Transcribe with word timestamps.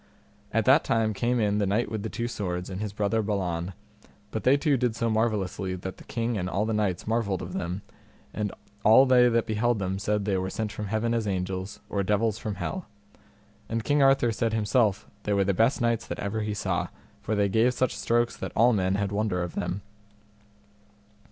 At 0.51 0.65
that 0.65 0.83
time 0.83 1.13
came 1.13 1.39
in 1.39 1.59
the 1.59 1.67
Knight 1.67 1.91
with 1.91 2.01
the 2.01 2.09
Two 2.09 2.27
Swords 2.27 2.71
and 2.71 2.81
his 2.81 2.91
brother 2.91 3.21
Balan, 3.21 3.73
but 4.31 4.43
they 4.43 4.57
two 4.57 4.75
did 4.75 4.95
so 4.95 5.11
marvellously 5.11 5.75
that 5.75 5.97
the 5.97 6.03
king 6.05 6.39
and 6.39 6.49
all 6.49 6.65
the 6.65 6.73
knights 6.73 7.05
marvelled 7.05 7.43
of 7.43 7.53
them, 7.53 7.83
and 8.33 8.51
all 8.83 9.05
they 9.05 9.29
that 9.29 9.45
beheld 9.45 9.77
them 9.77 9.99
said 9.99 10.25
they 10.25 10.37
were 10.39 10.49
sent 10.49 10.71
from 10.71 10.87
heaven 10.87 11.13
as 11.13 11.27
angels, 11.27 11.81
or 11.87 12.01
devils 12.01 12.39
from 12.39 12.55
hell; 12.55 12.87
and 13.69 13.83
King 13.83 14.01
Arthur 14.01 14.31
said 14.31 14.53
himself 14.53 15.07
they 15.21 15.33
were 15.33 15.43
the 15.43 15.53
best 15.53 15.79
knights 15.81 16.07
that 16.07 16.17
ever 16.17 16.39
he 16.41 16.55
saw, 16.55 16.87
for 17.21 17.35
they 17.35 17.47
gave 17.47 17.71
such 17.71 17.95
strokes 17.95 18.35
that 18.35 18.51
all 18.55 18.73
men 18.73 18.95
had 18.95 19.11
wonder 19.11 19.43
of 19.43 19.53
them. 19.53 19.83